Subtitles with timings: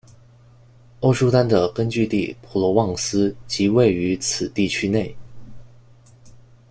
[1.01, 5.15] 欧舒丹的根据地普罗旺斯即位于此地区内。